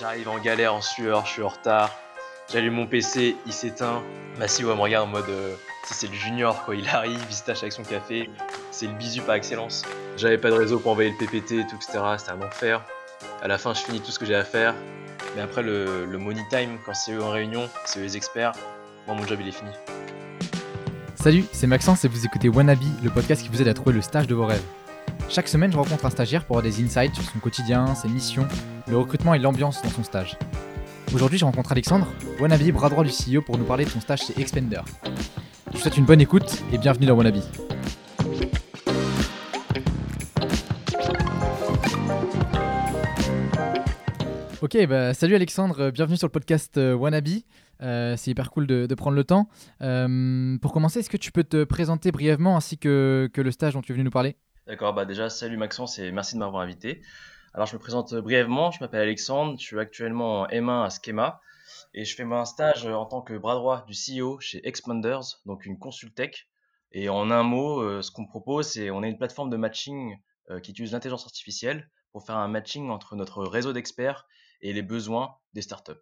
[0.00, 1.90] J'arrive en galère, en sueur, je suis en retard.
[2.50, 4.02] J'allume mon PC, il s'éteint.
[4.38, 5.28] Massimo me regarde en mode.
[5.28, 8.30] Euh, c'est le junior quoi, il arrive, il se tâche avec son café.
[8.70, 9.82] C'est le bisu par excellence.
[10.16, 11.98] J'avais pas de réseau pour envoyer le PPT et tout, etc.
[12.16, 12.82] C'était un enfer.
[13.42, 14.74] À la fin, je finis tout ce que j'ai à faire.
[15.36, 18.52] Mais après, le, le money time, quand c'est eux en réunion, c'est eux les experts,
[19.06, 19.70] moi mon job il est fini.
[21.14, 24.00] Salut, c'est Maxence et vous écoutez Wannabe, le podcast qui vous aide à trouver le
[24.00, 24.64] stage de vos rêves.
[25.32, 28.48] Chaque semaine, je rencontre un stagiaire pour avoir des insights sur son quotidien, ses missions,
[28.88, 30.36] le recrutement et l'ambiance dans son stage.
[31.14, 32.08] Aujourd'hui, je rencontre Alexandre,
[32.40, 34.80] Wannabe, bras droit du CEO, pour nous parler de son stage chez Expender.
[35.68, 37.42] Je vous souhaite une bonne écoute et bienvenue dans Wannabe.
[44.62, 47.28] Ok, bah, salut Alexandre, bienvenue sur le podcast euh, Wannabe.
[47.82, 49.48] Euh, c'est hyper cool de, prendre le temps.
[49.80, 53.80] Euh, pour commencer, est-ce que tu peux te présenter brièvement ainsi que le stage dont
[53.80, 54.34] tu es venu nous parler?
[54.70, 57.02] D'accord, bah déjà, salut Maxence et merci de m'avoir invité.
[57.54, 61.40] Alors, je me présente brièvement, je m'appelle Alexandre, je suis actuellement en M1 à Schema
[61.92, 65.66] et je fais mon stage en tant que bras droit du CEO chez Expanders, donc
[65.66, 66.48] une consultech.
[66.92, 70.16] Et en un mot, euh, ce qu'on propose, c'est on est une plateforme de matching
[70.50, 74.24] euh, qui utilise l'intelligence artificielle pour faire un matching entre notre réseau d'experts
[74.60, 76.00] et les besoins des startups.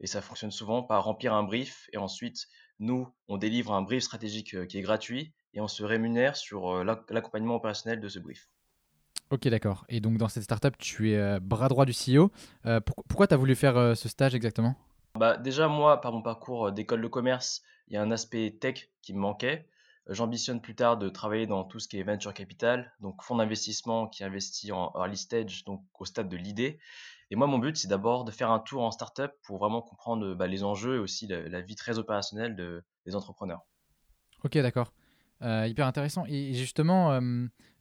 [0.00, 2.46] Et ça fonctionne souvent par remplir un brief et ensuite,
[2.78, 6.70] nous, on délivre un brief stratégique euh, qui est gratuit et on se rémunère sur
[6.70, 8.48] euh, l'accompagnement opérationnel de ce brief.
[9.30, 9.84] Ok, d'accord.
[9.88, 12.30] Et donc dans cette startup, tu es euh, bras droit du CEO.
[12.66, 14.74] Euh, pourquoi tu as voulu faire ce stage exactement?
[15.14, 18.90] Bah, Déjà, moi, par mon parcours d'école de commerce, il y a un aspect tech
[19.02, 19.68] qui me manquait.
[20.08, 24.08] J'ambitionne plus tard de travailler dans tout ce qui est venture capital, donc fonds d'investissement
[24.08, 26.80] qui investit en early stage, donc au stade de l'idée.
[27.30, 30.34] Et moi, mon but, c'est d'abord de faire un tour en startup pour vraiment comprendre
[30.34, 33.62] bah, les enjeux et aussi la, vie très opérationnelle de, des entrepreneurs.
[34.44, 34.92] Ok, d'accord.
[35.42, 36.24] Euh, hyper intéressant.
[36.28, 37.20] Et justement, euh,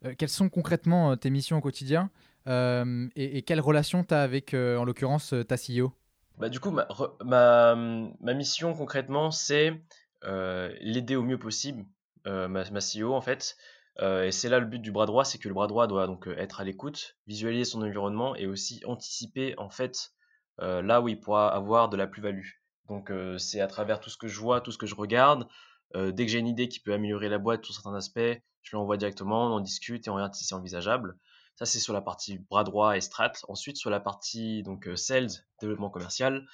[0.05, 2.09] euh, quelles sont concrètement tes missions au quotidien
[2.47, 5.93] et, quelle relation tu as avec, en l'occurrence, ta CEO
[6.39, 6.87] bah, Du coup, ma,
[7.23, 9.79] ma, ma mission concrètement, c'est
[10.23, 11.85] l'aider au mieux possible,
[12.25, 13.55] ma, ma, CEO en fait.
[14.01, 16.27] et c'est là le but du bras droit, c'est que le bras droit doit donc
[16.35, 20.11] être à l'écoute, visualiser son environnement et aussi anticiper en fait
[20.57, 22.47] là où il pourra avoir de la plus-value.
[22.87, 25.47] Donc c'est à travers tout ce que je vois, tout ce que je regarde,
[25.95, 28.19] euh, dès que j'ai une idée qui peut améliorer la boîte sur certains aspects,
[28.61, 31.17] je l'envoie directement, on en discute et on regarde si c'est envisageable.
[31.55, 33.33] Ça, c'est sur la partie bras droit et strat.
[33.47, 35.29] Ensuite, sur la partie donc euh, sales,
[35.59, 36.45] développement commercial,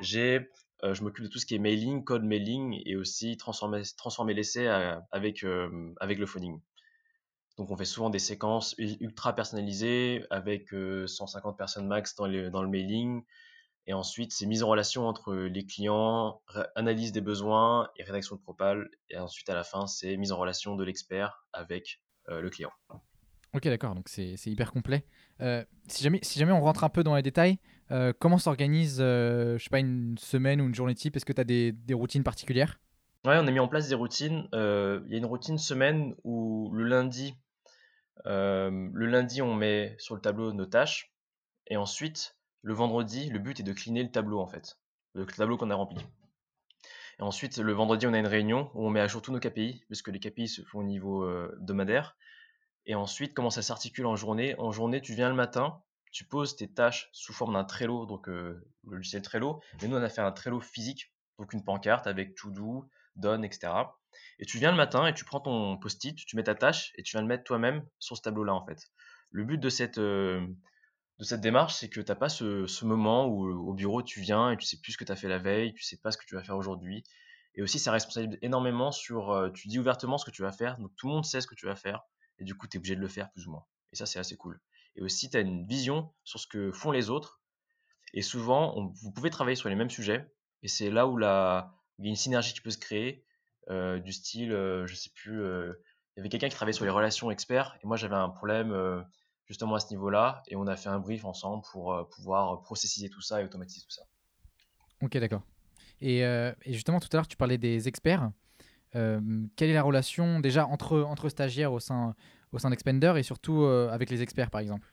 [0.00, 0.48] j'ai,
[0.82, 4.34] euh, je m'occupe de tout ce qui est mailing, code mailing et aussi transformer, transformer
[4.34, 5.44] l'essai avec,
[6.00, 6.60] avec le phoning.
[7.56, 10.70] Donc, on fait souvent des séquences ultra personnalisées avec
[11.06, 13.22] 150 personnes max dans, dans le mailing,
[13.86, 16.40] et ensuite, c'est mise en relation entre les clients,
[16.74, 18.88] analyse des besoins et rédaction de propal.
[19.10, 22.00] Et ensuite, à la fin, c'est mise en relation de l'expert avec
[22.30, 22.70] euh, le client.
[23.52, 23.94] Ok, d'accord.
[23.94, 25.04] Donc, c'est hyper complet.
[25.40, 27.58] Euh, si, jamais, si jamais on rentre un peu dans les détails,
[27.90, 31.16] euh, comment s'organise, je sais pas, une semaine ou une journée type?
[31.16, 32.80] Est-ce que tu as des, des, routines particulières?
[33.26, 34.48] Ouais, on a mis en place des routines.
[34.52, 37.34] Il y a une routine semaine où le lundi,
[38.24, 41.12] le lundi, on met sur le tableau nos tâches.
[41.66, 42.33] Et ensuite,
[42.64, 44.78] le vendredi, le but est de cleaner le tableau en fait,
[45.12, 45.98] le tableau qu'on a rempli.
[47.18, 49.38] Et ensuite, le vendredi, on a une réunion où on met à jour tous nos
[49.38, 52.16] KPI, parce que les KPI se font au niveau euh, hebdomadaire.
[52.86, 54.58] Et ensuite, comment ça s'articule en journée?
[54.58, 58.28] En journée, tu viens le matin, tu poses tes tâches sous forme d'un Trello, donc
[58.28, 59.60] euh, le logiciel Trello.
[59.82, 63.44] Et nous, on a fait un Trello physique, donc une pancarte avec to do, done,
[63.44, 63.72] etc.
[64.38, 67.02] Et tu viens le matin et tu prends ton post-it, tu mets ta tâche et
[67.02, 68.90] tu viens le mettre toi-même sur ce tableau-là, en fait.
[69.30, 70.44] Le but de cette, euh,
[71.18, 74.50] de cette démarche, c'est que tu n'as pas ce, moment où au bureau tu viens
[74.50, 76.16] et tu sais plus ce que tu as fait la veille, tu sais pas ce
[76.16, 77.04] que tu vas faire aujourd'hui.
[77.54, 79.30] Et aussi, ça responsabilise énormément sur.
[79.30, 81.46] Euh, tu dis ouvertement ce que tu vas faire, donc tout le monde sait ce
[81.46, 82.02] que tu vas faire,
[82.38, 83.64] et du coup, tu es obligé de le faire plus ou moins.
[83.92, 84.60] Et ça, c'est assez cool.
[84.96, 87.40] Et aussi, tu as une vision sur ce que font les autres.
[88.12, 90.28] Et souvent, vous pouvez travailler sur les mêmes sujets,
[90.62, 93.24] et c'est là où la, il y a une synergie qui peut se créer,
[93.70, 95.74] euh, du style, euh, je sais plus, il
[96.16, 98.72] y avait quelqu'un qui travaillait sur les relations experts, et moi j'avais un problème
[99.46, 100.42] justement à ce niveau-là.
[100.48, 103.82] Et on a fait un brief ensemble pour euh, pouvoir processiser tout ça et automatiser
[103.82, 104.02] tout ça.
[105.02, 105.42] Ok, d'accord.
[106.00, 108.30] Et, euh, justement, tout à l'heure, tu parlais des experts.
[108.94, 109.20] Euh,
[109.56, 112.14] quelle est la relation déjà entre, entre stagiaires au sein,
[112.52, 114.86] au sein d'Expender et surtout avec les experts, par exemple?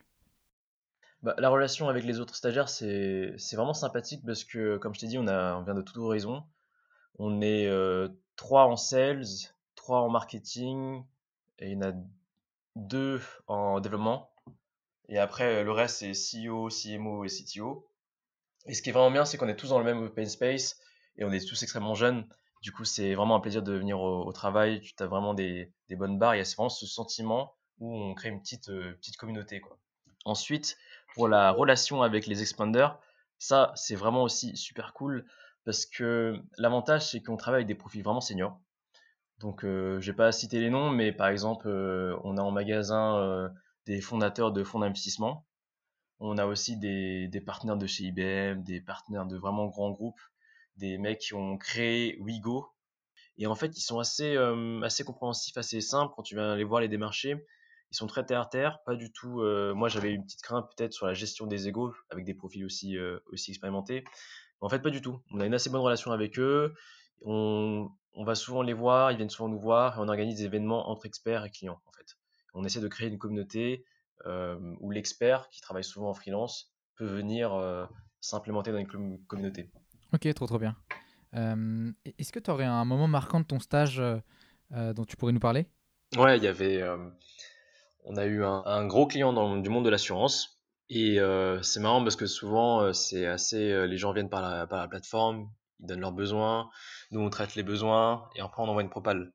[1.22, 5.06] Bah, la relation avec les autres stagiaires, c'est vraiment sympathique parce que, comme je t'ai
[5.06, 6.42] dit, on, a, on vient de toute horizon.
[7.18, 7.70] On est
[8.34, 9.24] trois en sales,
[9.76, 11.04] trois en marketing,
[11.60, 11.92] et il y en a
[12.74, 14.31] deux en développement.
[15.08, 17.88] Et après, euh, le reste, c'est CEO, CMO et CTO.
[18.66, 20.78] Et ce qui est vraiment bien, c'est qu'on est tous dans le même open space
[21.16, 22.26] et on est tous extrêmement jeunes.
[22.62, 24.80] Du coup, c'est vraiment un plaisir de venir au, travail.
[24.80, 26.36] Tu as vraiment des, bonnes barres.
[26.36, 29.60] Il y a vraiment ce sentiment où on crée une petite, euh, petite communauté.
[29.60, 29.78] Quoi.
[30.24, 30.76] Ensuite,
[31.14, 32.98] pour la relation avec les expanders,
[33.38, 35.26] Ça, c'est vraiment aussi super cool
[35.64, 38.60] parce que l'avantage, c'est qu'on travaille avec des profils vraiment seniors.
[39.40, 42.52] Donc, euh, je vais pas citer les noms, mais par exemple, euh, on a en
[42.52, 43.50] magasin
[43.86, 45.46] des fondateurs de fonds d'investissement.
[46.20, 50.20] On a aussi des, partenaires de chez IBM, des partenaires de vraiment grands groupes,
[50.76, 52.68] des mecs qui ont créé Wigo.
[53.38, 56.64] Et en fait, ils sont assez, euh, assez compréhensifs, assez simples quand tu viens les
[56.64, 57.44] voir les démarcher.
[57.90, 59.40] Ils sont très terre à terre, pas du tout.
[59.40, 62.64] euh, moi, j'avais une petite crainte peut-être sur la gestion des égos avec des profils
[62.64, 64.04] aussi, euh, aussi expérimentés.
[64.60, 65.20] En fait, pas du tout.
[65.32, 66.72] On a une assez bonne relation avec eux.
[67.22, 70.44] On, on va souvent les voir, ils viennent souvent nous voir et on organise des
[70.44, 72.16] événements entre experts et clients, en fait.
[72.54, 73.84] On essaie de créer une communauté
[74.26, 77.86] euh, où l'expert, qui travaille souvent en freelance, peut venir euh,
[78.20, 79.70] s'implémenter dans une com- communauté.
[80.12, 80.76] Ok, trop trop bien.
[81.34, 85.32] Euh, Est-ce que tu aurais un moment marquant de ton stage euh, dont tu pourrais
[85.32, 85.66] nous parler?
[86.16, 86.98] Ouais, il y avait, euh,
[88.04, 90.60] on a eu un, un gros client dans, du monde de l'assurance
[90.90, 94.42] et euh, c'est marrant parce que souvent euh, c'est assez, euh, les gens viennent par
[94.42, 95.48] la, par la plateforme,
[95.80, 96.70] ils donnent leurs besoins,
[97.10, 99.32] nous on traite les besoins et après on envoie une propale.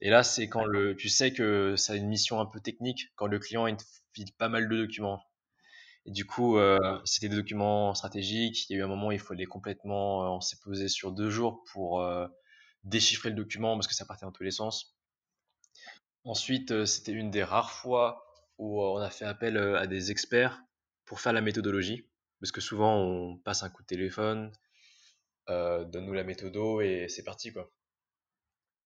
[0.00, 3.08] Et là c'est quand le, tu sais que ça a une mission un peu technique
[3.16, 5.22] quand le client il te file pas mal de documents.
[6.06, 8.68] Et du coup euh, c'était des documents stratégiques.
[8.68, 11.12] Il y a eu un moment où il fallait complètement, euh, on s'est posé sur
[11.12, 12.26] deux jours pour euh,
[12.84, 14.96] déchiffrer le document parce que ça partait dans tous les sens.
[16.24, 18.24] Ensuite, c'était une des rares fois
[18.58, 20.62] où on a fait appel à des experts
[21.04, 22.08] pour faire la méthodologie.
[22.40, 24.52] Parce que souvent, on passe un coup de téléphone,
[25.48, 27.70] donne-nous la méthodo et c'est parti, quoi.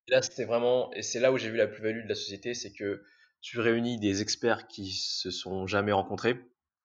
[0.09, 2.73] Là, c'était vraiment, et c'est là où j'ai vu la plus-value de la société, c'est
[2.73, 3.03] que
[3.43, 6.41] tu réunis des experts qui se sont jamais rencontrés,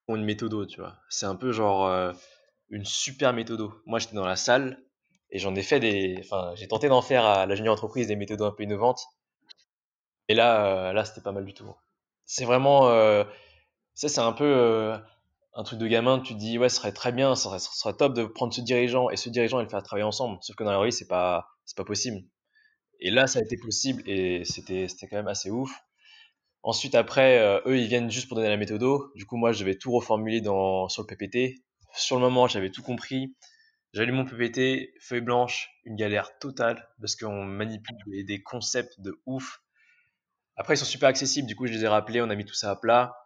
[0.07, 0.97] ont une méthodo, tu vois.
[1.09, 2.11] C'est un peu genre euh,
[2.69, 3.73] une super méthodo.
[3.85, 4.83] Moi, j'étais dans la salle
[5.29, 8.45] et j'en ai fait des, enfin, j'ai tenté d'en faire à junior entreprise des méthodos
[8.45, 9.03] un peu innovantes.
[10.27, 11.73] Et là, euh, là, c'était pas mal du tout.
[12.25, 13.23] C'est vraiment, euh,
[13.95, 14.93] ça, c'est un peu
[15.53, 16.19] un truc de gamin.
[16.19, 19.09] Tu te dis, ouais, ce serait très bien, ce serait, top de prendre ce dirigeant
[19.09, 20.37] et ce dirigeant et le faire travailler ensemble.
[20.41, 22.23] Sauf que dans la vie, c'est pas, c'est pas possible.
[23.05, 25.77] Et là, ça a été possible et c'était, quand même assez ouf.
[26.63, 29.11] Ensuite, après, euh, eux, ils viennent juste pour donner la méthodo.
[29.15, 31.61] Du coup, moi, je devais tout reformuler dans, sur le PPT.
[31.93, 33.35] Sur le moment, j'avais tout compris.
[33.91, 39.21] J'allume mon PPT, feuille blanche, une galère totale parce qu'on manipule des, des concepts de
[39.25, 39.61] ouf.
[40.55, 41.45] Après, ils sont super accessibles.
[41.45, 43.17] Du coup, je les ai rappelés, on a mis tout ça à plat.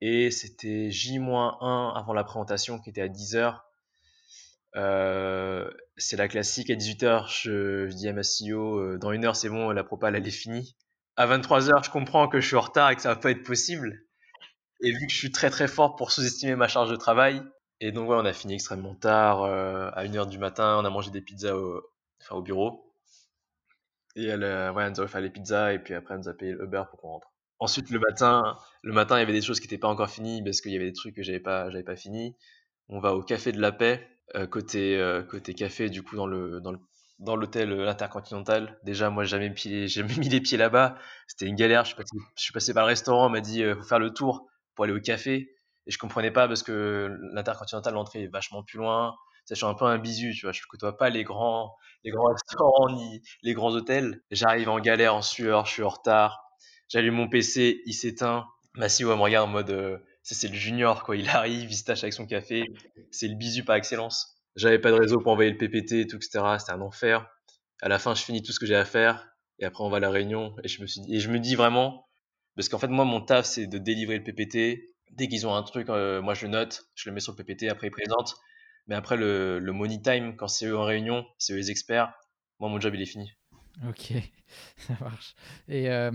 [0.00, 3.60] Et c'était J-1 avant la présentation qui était à 10h.
[4.74, 6.70] Euh, c'est la classique.
[6.70, 10.16] À 18h, je, dis à ma CEO, euh, dans une heure, c'est bon, la propale,
[10.16, 10.76] elle est finie.
[11.16, 13.42] À 23h, je comprends que je suis en retard et que ça va pas être
[13.42, 14.06] possible.
[14.82, 17.42] Et vu que je suis très très fort pour sous-estimer ma charge de travail,
[17.80, 20.90] et donc ouais, on a fini extrêmement tard, euh, à 1h du matin, on a
[20.90, 22.92] mangé des pizzas au, bureau.
[24.14, 26.28] Et elle, euh, ouais, elle nous a offert les pizzas et puis après elle nous
[26.28, 27.32] a payé le Uber pour qu'on rentre.
[27.58, 30.42] Ensuite le matin, le matin il y avait des choses qui n'étaient pas encore finies
[30.42, 32.36] parce qu'il y avait des trucs que j'avais pas, j'avais pas fini.
[32.88, 34.15] On va au café de la paix
[34.50, 36.78] côté euh, côté café du coup dans le dans le
[37.18, 38.78] dans l'hôtel euh, intercontinental.
[38.84, 40.96] Déjà moi j'ai jamais mis, les pieds là-bas.
[41.26, 41.84] C'était une galère.
[41.84, 41.94] Je
[42.36, 44.92] suis passé, par le restaurant, on m'a dit euh, faut faire le tour pour aller
[44.92, 45.50] au café
[45.86, 49.14] et je comprenais pas parce que l'intercontinental l'entrée est vachement plus loin.
[49.46, 50.52] Ça, je suis un peu un bisu, tu vois.
[50.52, 51.74] Je côtoie pas les grands
[52.04, 54.22] les grands restaurants ni les grands hôtels.
[54.30, 56.42] J'arrive en galère, en sueur, je suis en retard.
[56.88, 58.46] J'allume mon PC, il s'éteint.
[58.74, 59.98] Massimo elle me regarde en mode, euh,
[60.34, 61.16] c'est le junior, quoi.
[61.16, 62.64] Il arrive, il se tâche avec son café.
[63.10, 64.36] C'est le bisu par excellence.
[64.56, 66.40] J'avais pas de réseau pour envoyer le PPT et tout, etc.
[66.58, 67.28] C'était un enfer.
[67.82, 69.28] À la fin, je finis tout ce que j'ai à faire.
[69.58, 70.54] Et après, on va à la réunion.
[70.64, 72.08] Et je me suis dit, et je me dis vraiment,
[72.56, 74.80] parce qu'en fait, moi, mon taf, c'est de délivrer le PPT.
[75.12, 77.36] Dès qu'ils ont un truc, euh, moi, je le note, je le mets sur le
[77.36, 78.34] PPT, après, ils présentent.
[78.86, 82.12] Mais après, le, le money time, quand c'est eux en réunion, c'est eux les experts.
[82.58, 83.32] Moi, mon job, il est fini.
[83.88, 84.12] Ok,
[84.76, 85.34] ça marche.
[85.68, 86.10] Et euh,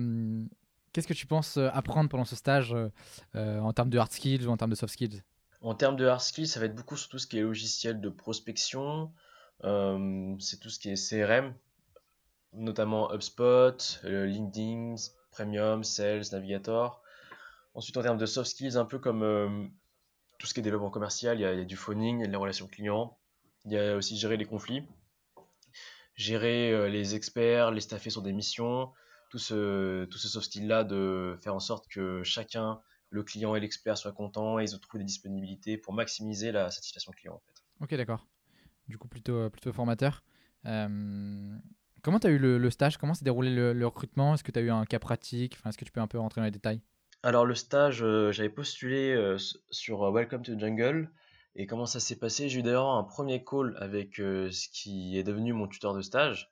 [0.91, 2.89] qu'est-ce que tu penses euh, apprendre pendant ce stage euh,
[3.35, 5.21] euh, en termes de hard skills ou en termes de soft skills?
[5.61, 8.01] En termes de hard skills, ça va être beaucoup sur tout ce qui est logiciel
[8.01, 9.11] de prospection.
[9.63, 11.53] C'est tout ce qui est CRM,
[12.53, 14.95] notamment HubSpot, LinkedIn,
[15.29, 17.03] Premium, Sales, Navigator.
[17.75, 19.71] Ensuite, en termes de soft skills, un peu comme
[20.39, 22.21] tout ce qui est développement commercial, il y a, il y a du phoning, il
[22.23, 23.15] y a les relations clients.
[23.65, 24.83] Il y a aussi gérer les conflits,
[26.15, 28.91] gérer les experts, les staffer sur des missions,
[29.31, 33.61] tout ce, tout ce soft skill-là de faire en sorte que chacun, le client et
[33.61, 37.35] l'expert, soient contents et ils ont trouvé des disponibilités pour maximiser la satisfaction client.
[37.35, 37.63] En fait.
[37.79, 38.27] Ok, d'accord.
[38.89, 40.21] Du coup, plutôt, euh, plutôt formateur.
[40.65, 41.57] Euh,
[42.01, 42.97] comment tu as eu le, le stage?
[42.97, 44.33] Comment s'est déroulé le, le recrutement?
[44.33, 45.55] Est-ce que tu as eu un cas pratique?
[45.57, 46.81] Enfin, Est-ce que tu peux un peu rentrer dans les détails?
[47.23, 49.37] Alors le stage, euh, j'avais postulé euh,
[49.69, 51.09] sur Welcome to the Jungle
[51.55, 52.49] et comment ça s'est passé?
[52.49, 56.51] J'ai eu d'ailleurs un premier call avec ce qui est devenu mon tuteur de stage,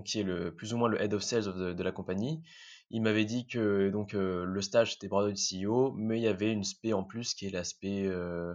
[0.00, 2.42] qui est le plus ou moins le head of sales de, la compagnie.
[2.90, 6.28] Il m'avait dit que donc euh, le stage c'était bras du CEO, mais il y
[6.28, 8.54] avait une spé en plus qui est l'aspect euh,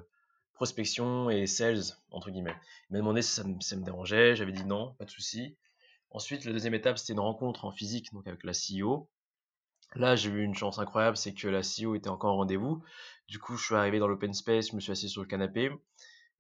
[0.54, 2.56] prospection et sales, entre guillemets.
[2.90, 5.56] Il m'a demandé si ça me, ça me dérangeait, j'avais dit non, pas de souci.
[6.10, 9.10] Ensuite, la deuxième étape, c'était une rencontre en physique, donc avec la CEO.
[9.96, 12.84] Là, j'ai eu une chance incroyable, c'est que la CEO était encore en rendez-vous.
[13.28, 15.72] Du coup, je suis arrivé dans l'open space, je me suis assis sur le canapé.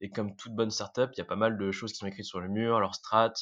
[0.01, 2.25] Et comme toute bonne startup, il y a pas mal de choses qui sont écrites
[2.25, 3.33] sur le mur, leur strat,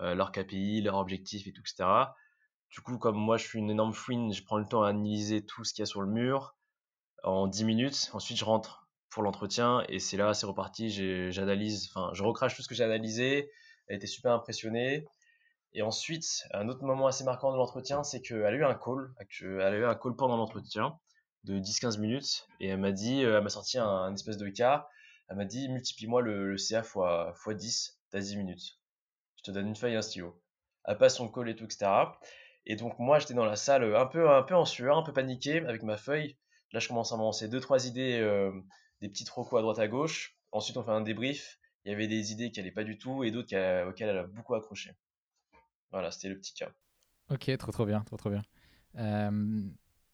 [0.00, 1.88] euh, leur KPI, leurs objectifs et tout, etc.
[2.70, 5.44] Du coup, comme moi, je suis une énorme fouine, je prends le temps à analyser
[5.44, 6.54] tout ce qu'il y a sur le mur
[7.24, 8.10] en 10 minutes.
[8.12, 10.90] Ensuite, je rentre pour l'entretien et c'est là, c'est reparti.
[11.32, 13.50] J'analyse, enfin, je recrache tout ce que j'ai analysé.
[13.86, 15.06] Elle était super impressionnée.
[15.74, 19.12] Et ensuite, un autre moment assez marquant de l'entretien, c'est qu'elle a eu un call,
[19.40, 20.98] elle a eu un call pendant l'entretien
[21.44, 24.88] de 10-15 minutes et elle m'a dit, euh, elle m'a sorti un, espèce de cas.
[25.28, 28.77] Elle m'a dit, multiplie-moi le, CA fois, fois 10, t'as 10 minutes.
[29.38, 30.40] Je te donne une feuille et un stylo.
[30.84, 31.86] Elle passe son call et tout, etc.
[32.66, 35.12] Et donc, moi, j'étais dans la salle un peu, un peu en sueur, un peu
[35.12, 36.36] paniqué avec ma feuille.
[36.72, 38.52] Là, je commence à m'avancer deux, trois idées, euh,
[39.00, 40.36] des petits trocos à droite à gauche.
[40.52, 41.58] Ensuite, on fait un débrief.
[41.84, 43.54] Il y avait des idées qui n'allaient pas du tout et d'autres
[43.88, 44.92] auxquelles elle a beaucoup accroché.
[45.90, 46.70] Voilà, c'était le petit cas.
[47.30, 48.42] Ok, trop trop bien, trop trop bien.
[48.96, 49.62] Euh,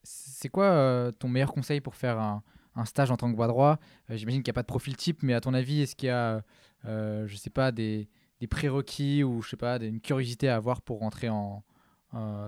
[0.02, 2.43] c'est quoi euh, ton meilleur conseil pour faire un,
[2.85, 3.78] stage en tant que bras droit?
[4.09, 6.12] J'imagine qu'il n'y a pas de profil type, mais à ton avis, est-ce qu'il y
[6.12, 6.45] a,
[6.85, 8.09] je sais pas, des,
[8.46, 11.64] prérequis ou je sais pas, une curiosité à avoir pour rentrer en,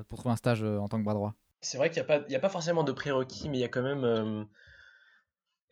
[0.08, 1.34] pour trouver un stage en tant que bras droit
[1.66, 3.68] c'est vrai qu'il n'y a, pas, a pas forcément de prérequis, mais il y a
[3.68, 4.44] quand même, euh,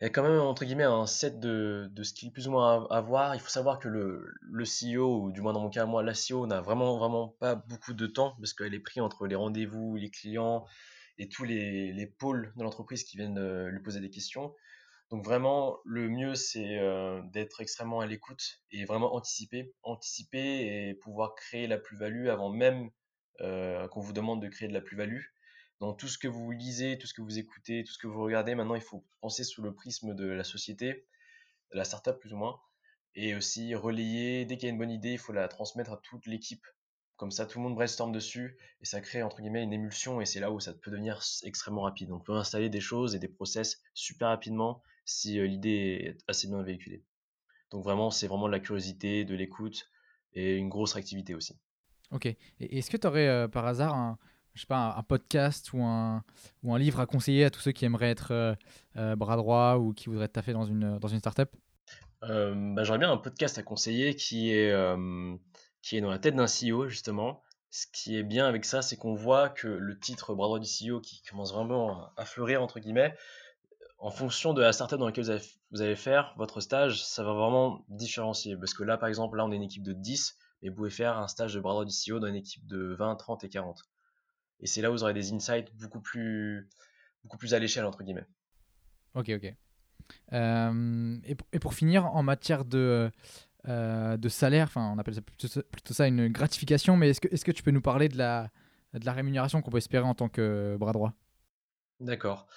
[0.01, 2.85] il y a quand même entre guillemets, un set de, de skills plus ou moins
[2.89, 3.35] à, avoir.
[3.35, 6.13] Il faut savoir que le, le CEO, ou du moins dans mon cas, moi, la
[6.13, 9.95] CEO n'a vraiment, vraiment pas beaucoup de temps parce qu'elle est prise entre les rendez-vous,
[9.95, 10.65] les clients
[11.17, 14.53] et tous les, les pôles de l'entreprise qui viennent euh, lui poser des questions.
[15.11, 20.95] Donc vraiment, le mieux, c'est euh, d'être extrêmement à l'écoute et vraiment anticiper, anticiper et
[20.95, 22.89] pouvoir créer la plus-value avant même
[23.39, 25.21] qu'on vous demande de créer de la plus-value
[25.79, 28.21] dans tout ce que vous lisez, tout ce que vous écoutez, tout ce que vous
[28.21, 31.05] regardez, maintenant il faut penser sous le prisme de la société,
[31.71, 32.59] de la startup plus ou moins,
[33.15, 35.97] et aussi relayer, dès qu'il y a une bonne idée, il faut la transmettre à
[35.97, 36.65] toute l'équipe.
[37.17, 40.25] Comme ça, tout le monde brainstorm dessus, et ça crée entre guillemets une émulsion, et
[40.25, 42.09] c'est là où ça peut devenir extrêmement rapide.
[42.09, 46.47] Donc on peut installer des choses et des process super rapidement si l'idée est assez
[46.47, 47.03] bien véhiculée.
[47.71, 49.89] Donc vraiment, c'est vraiment de la curiosité, de l'écoute,
[50.33, 51.57] et une grosse réactivité aussi.
[52.11, 52.25] Ok.
[52.25, 54.17] Et est-ce que tu aurais euh, par hasard un,
[54.53, 56.23] je sais pas, un, podcast ou un,
[56.63, 58.53] ou un livre à conseiller à tous ceux qui aimeraient être euh,
[58.97, 61.49] euh, bras droit ou qui voudraient taffer dans une, dans une startup?
[62.21, 64.73] Bah, J'aurais bien un podcast à conseiller qui est,
[65.83, 67.43] qui est dans la tête d'un CEO, justement.
[67.69, 70.65] Ce qui est bien avec ça, c'est qu'on voit que le titre bras droit du
[70.65, 73.15] CEO qui commence vraiment à fleurir, entre guillemets,
[73.97, 77.23] en fonction de la startup dans laquelle vous allez, vous allez faire votre stage, ça
[77.23, 78.55] va vraiment différencier.
[78.57, 80.89] Parce que là, par exemple, là, on est une équipe de 10, mais vous pouvez
[80.89, 83.49] faire un stage de bras droit du CEO dans une équipe de 20, 30 et
[83.49, 83.83] 40.
[84.59, 86.69] Et c'est là où vous aurez des insights beaucoup plus,
[87.23, 88.25] beaucoup plus à l'échelle, entre guillemets.
[89.13, 89.53] Ok, ok.
[90.33, 93.11] Euh, et, pour, finir, en matière de,
[93.67, 97.43] euh, de salaire, enfin, on appelle ça plutôt, ça une gratification, mais est-ce que, est
[97.43, 98.49] que tu peux nous parler de la,
[98.93, 101.13] de la rémunération qu'on peut espérer en tant que bras droit?
[101.99, 102.47] D'accord.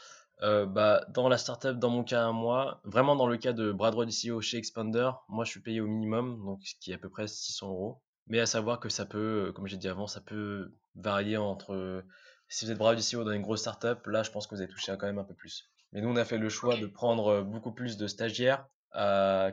[0.43, 3.73] Euh, bah, dans la startup, dans mon cas à moi, vraiment dans le cas de
[3.73, 6.93] bras droit du CEO chez Expander, moi je suis payé au minimum, donc ce qui
[6.93, 8.03] est à peu près 600 euros.
[8.29, 12.05] Mais à savoir que ça peut, comme j'ai dit avant, ça peut varier entre.
[12.49, 14.71] Si vous êtes bravo du dans une grosse startup, là, je pense que vous avez
[14.71, 15.71] touché quand même un peu plus.
[15.93, 18.67] Mais nous, on a fait le choix de prendre beaucoup plus de stagiaires,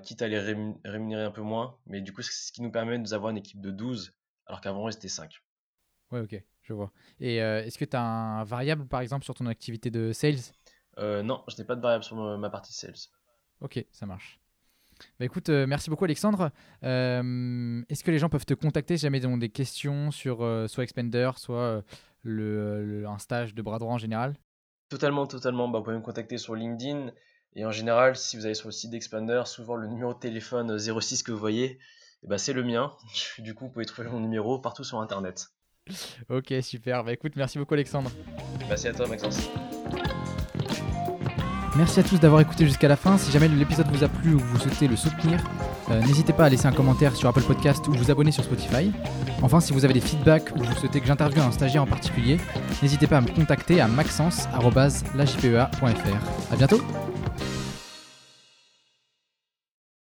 [0.03, 1.77] quitte à les rémunérer un peu moins.
[1.87, 4.13] Mais du coup, c'est ce qui nous permet d'avoir une équipe de 12,
[4.45, 5.31] alors qu'avant, c'était 5.
[6.11, 6.91] Ouais, ok, je vois.
[7.19, 10.53] Et euh, est-ce que tu as un variable, par exemple, sur ton activité de sales?
[10.97, 12.95] Euh, Non, je n'ai pas de variable sur ma partie sales.
[13.61, 14.39] Ok, ça marche.
[15.19, 16.51] Bah écoute, euh, merci beaucoup Alexandre.
[16.83, 20.41] Euh, est-ce que les gens peuvent te contacter si jamais ils ont des questions sur
[20.41, 21.83] euh, soit Expender, soit
[22.23, 24.35] le, un stage de bras droit en général?
[24.89, 25.67] Totalement, totalement.
[25.67, 27.11] Bah, vous pouvez me contacter sur LinkedIn.
[27.57, 30.77] Et en général, si vous allez sur le site d'Expander, souvent le numéro de téléphone
[30.77, 31.79] 06 que vous voyez,
[32.23, 32.93] eh ben, c'est le mien.
[33.39, 35.47] Du coup, vous pouvez trouver mon numéro partout sur Internet.
[36.29, 37.03] Ok, super.
[37.03, 38.09] Bah écoute, merci beaucoup Alexandre.
[38.67, 39.49] Merci à toi Maxence.
[41.77, 43.17] Merci à tous d'avoir écouté jusqu'à la fin.
[43.17, 45.43] Si jamais l'épisode vous a plu ou vous souhaitez le soutenir,
[45.91, 48.91] euh, n'hésitez pas à laisser un commentaire sur Apple Podcast ou vous abonner sur Spotify.
[49.41, 52.39] Enfin, si vous avez des feedbacks ou vous souhaitez que j'interviewe un stagiaire en particulier,
[52.81, 56.53] n'hésitez pas à me contacter à maxence.lajpea.fr.
[56.53, 56.81] A bientôt